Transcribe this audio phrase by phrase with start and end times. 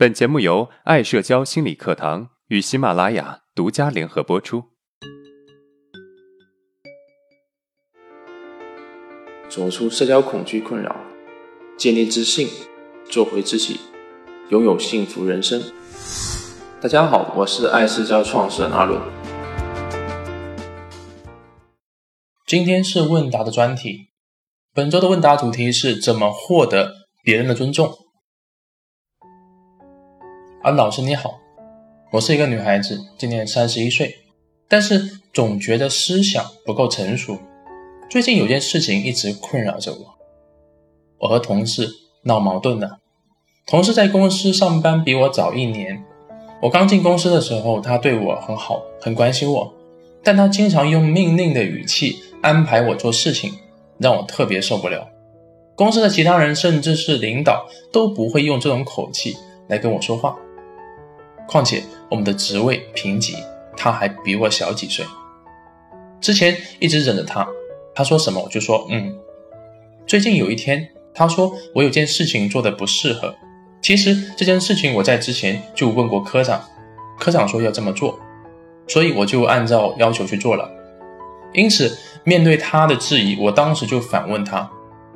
[0.00, 4.64] 本节目由爱社交心理课堂与喜马拉雅独家联合播出。
[9.50, 10.96] 走出社交恐惧困扰，
[11.76, 12.48] 建立自信，
[13.10, 13.78] 做回自己，
[14.48, 15.62] 拥有幸福人生。
[16.80, 18.98] 大家好，我是爱社交创始人阿伦。
[22.46, 24.08] 今天是问答的专题，
[24.72, 26.90] 本周的问答主题是怎么获得
[27.22, 28.09] 别人的尊重。
[30.62, 31.40] 啊，老师你好，
[32.10, 34.14] 我是一个女孩子，今年三十一岁，
[34.68, 37.38] 但是总觉得思想不够成熟。
[38.10, 40.14] 最近有件事情一直困扰着我，
[41.20, 41.88] 我和同事
[42.24, 42.98] 闹矛盾了。
[43.66, 46.04] 同事在公司上班比我早一年，
[46.60, 49.72] 我刚进公司的时候，他对我很好，很关心我，
[50.22, 53.54] 但他经常用命令的语气安排我做事情，
[53.96, 55.08] 让我特别受不了。
[55.74, 59.34] 公司的其他人，甚至是领导，都不会用这种口气
[59.66, 60.36] 来跟我说话。
[61.50, 63.34] 况且我们的职位平级，
[63.76, 65.04] 他还比我小几岁。
[66.20, 67.44] 之前一直忍着他，
[67.92, 69.18] 他说什么我就说嗯。
[70.06, 73.34] 最近有一天，他说我有件事情做的不适合。
[73.82, 76.62] 其实这件事情我在之前就问过科长，
[77.18, 78.16] 科长说要这么做，
[78.86, 80.70] 所以我就按照要求去做了。
[81.52, 84.70] 因此面对他的质疑，我当时就反问他，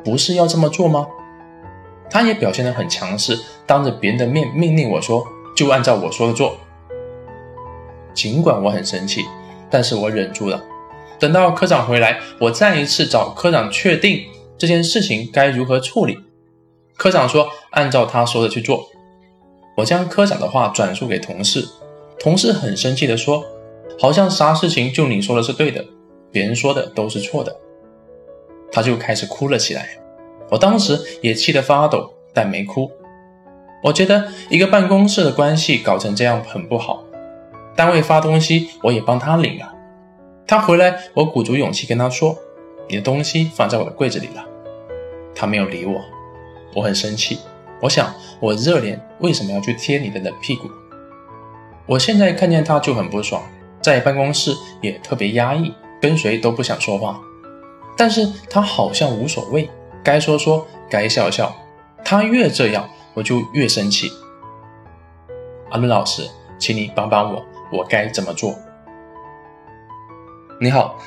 [0.05, 1.07] 不是要这么做吗？
[2.11, 5.25] 他也表现得很强势，当着别人的面命令我说。
[5.55, 6.57] 就按照我说的做。
[8.13, 9.25] 尽管我很生气，
[9.71, 10.63] 但是我忍住了。
[11.19, 14.25] 等到科长回来，我再一次找科长确定
[14.59, 16.19] 这件事情该如何处理。
[16.97, 18.89] 科长说按照他说的去做。
[19.77, 21.67] 我将科长的话转述给同事，
[22.21, 23.45] 同事很生气的说
[23.99, 25.85] ：“好像啥事情就你说的是对的，
[26.31, 27.57] 别人说的都是错的。”
[28.71, 29.89] 他就开始哭了起来。
[30.51, 32.89] 我当时也气得发抖，但没哭。
[33.85, 37.05] 我觉得一个办公室的关系搞成这样很不好。
[37.77, 39.75] 单位发东西我也帮他领了，
[40.47, 42.35] 他回来我鼓足勇气跟他说
[42.89, 44.43] ：“你的东西放在我的柜子里了。”
[45.37, 46.01] 他没有理我，
[46.75, 47.39] 我很生气。
[47.83, 50.71] 我想我热脸为什么要去贴你的冷屁股？
[51.85, 53.43] 我现在看见他就很不爽，
[53.83, 55.71] 在办公室也特别压抑，
[56.01, 57.21] 跟谁都不想说话。
[57.99, 59.69] 但是他好像无所谓，
[60.03, 61.55] 该说说，该笑笑。
[62.03, 62.89] 他越这样。
[63.15, 64.13] 我就越生气。
[65.71, 68.55] 阿伦老师，请你帮帮我，我该怎么做？
[70.61, 70.99] 你好，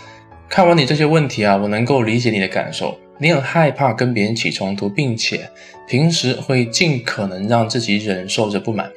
[0.50, 2.98] 看完你这些问题啊，我能够理解你的感受。
[3.20, 5.50] 你很害怕跟别人起冲突，并且
[5.88, 8.92] 平时会尽可能让自己忍受着不满，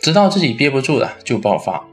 [0.00, 1.86] 直到自己憋不住了就爆发。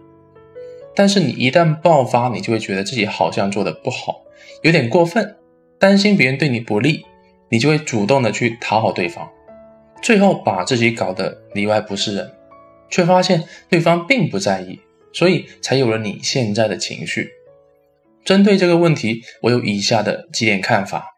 [0.96, 4.22] 但是你一旦爆发，你就会觉得自己好像做的不好，
[4.62, 5.36] 有点过分，
[5.78, 7.06] 担心别人对你不利，
[7.50, 9.30] 你就会主动的去讨好对方。
[10.06, 12.32] 最后把自己搞得里外不是人，
[12.92, 14.80] 却发现对方并不在意，
[15.12, 17.32] 所以才有了你现在的情绪。
[18.24, 21.16] 针对这个问题，我有以下的几点看法。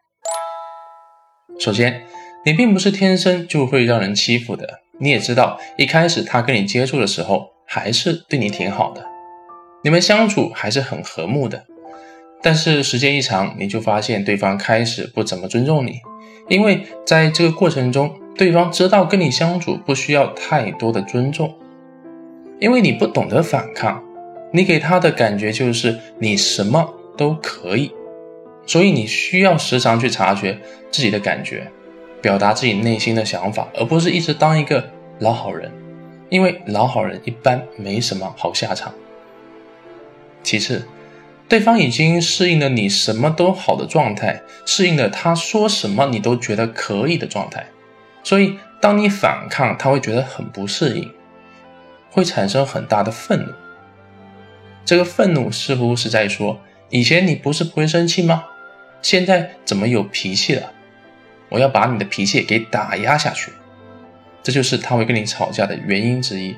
[1.58, 2.06] 首先，
[2.46, 9.04] 你并不是天生就会让人欺负的，你也知道一开始他跟你接触的时候还是对你挺好的，
[9.84, 11.66] 你们相处还是很和睦的。
[12.40, 16.00] 但是时间一长，你就发现对方开始不怎么尊重你，
[16.48, 18.14] 因为在这个过程中。
[18.38, 21.52] 对方知道跟你相处不需要太多的尊重，
[22.60, 24.00] 因为你不懂得反抗，
[24.52, 27.90] 你给他的感觉就是你什么都可以，
[28.64, 30.56] 所以你需要时常去察觉
[30.88, 31.68] 自己的感觉，
[32.22, 35.72] 表达自己内心的想法，而不是一直当一个老好人，
[36.28, 38.94] 因为老好人一般没什么好下场。
[40.44, 40.86] 其次，
[41.48, 47.66] 对方已经适应了你什么都好的状态，适应了他说什么你都觉得可以的状态。
[48.22, 51.10] 所以，当你反抗，他会觉得很不适应，
[52.10, 53.52] 会产生很大的愤怒。
[54.84, 56.60] 这个愤怒似乎是在说：
[56.90, 58.44] 以前你不是不会生气吗？
[59.00, 60.70] 现在怎么有脾气了？
[61.48, 63.50] 我要把你的脾气给打压下去。
[64.42, 66.54] 这就是他会跟你吵架的原因之一。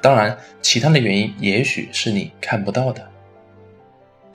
[0.00, 3.10] 当然，其他的原因也许是你看不到的。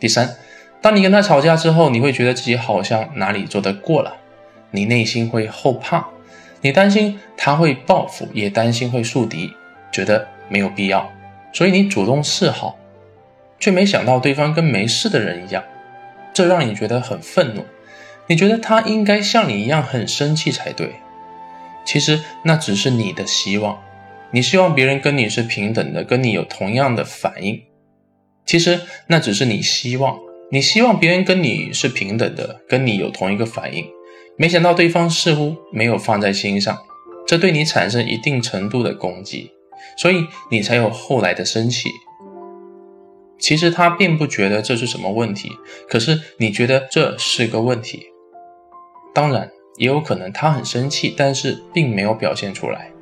[0.04, 0.36] 第三，
[0.82, 4.18] 当你跟他吵架之后，你会觉得自己好像哪里做得过了，
[4.72, 6.06] 你内心会后怕。
[6.60, 9.54] 你担心他会报复，也担心会树敌，
[9.94, 11.10] 觉得没有必要，
[11.54, 12.78] 所以你主动示好，
[13.62, 15.64] 却没想到对方跟没事的人一样，
[16.34, 17.64] 这让你觉得很愤怒。
[18.28, 20.96] 你觉得他应该像你一样很生气才对，
[21.86, 23.82] 其实那只是你的希望，
[24.32, 27.64] 你希望别人跟你是平等的，跟你有同样的反应。
[28.46, 30.18] 其实那只是你希望，
[30.52, 33.86] 你希望别人跟你是平等的，跟你有同一个反应。
[34.36, 36.78] 没想到对方似乎没有放在心上，
[37.26, 39.52] 这对你产生一定程度的攻击，
[39.98, 41.90] 所以你才有后来的生气。
[43.40, 45.50] 其实他并不觉得这是什么问题，
[45.90, 48.08] 可是你觉得这是个问题。
[49.14, 52.93] 当然，也有可能他很生气，但是并没有表现出来。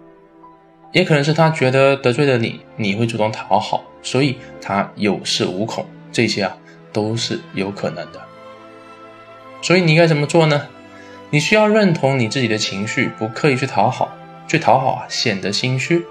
[0.92, 5.86] 也可能是他觉得得罪了你，你会主动讨好，所以他有恃无恐。
[6.12, 6.58] 这些啊，
[6.92, 8.20] 都是有可能的。
[9.62, 10.68] 所以你应该怎么做呢？
[11.30, 14.14] 你需要认同你自己的情绪，不刻意去讨好，
[14.48, 16.06] 去讨好啊显得心虚，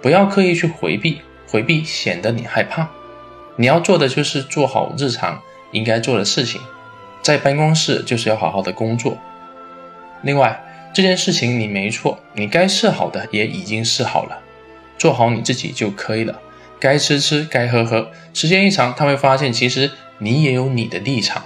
[0.00, 2.88] 不要刻意去回避，回避显得你害怕。
[3.56, 5.42] 你要做的就是做好日常
[5.72, 6.60] 应该做的事情，
[7.20, 9.18] 在办公室就是要好好的工作。
[10.22, 14.38] 另外，这件事情你没错，你该试好的也已经试好了，
[14.98, 16.40] 做好你自己就可以了。
[16.80, 21.44] 该吃吃，该喝喝，时间一长，他会发现其实你也有你的立场，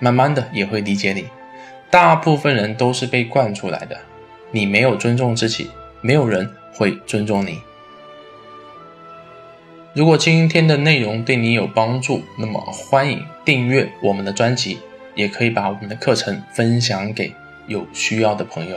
[0.00, 1.26] 慢慢的也会理解你。
[1.90, 3.96] 大部分人都是被惯出来的，
[4.50, 7.60] 你没有尊重自己，没有人会尊重你。
[9.94, 14.78] 如果今天的内容对你有帮助，那么欢迎订阅我们的专辑，
[15.14, 17.32] 也可以把我们的课程分享给
[17.68, 18.76] 有需要的朋友。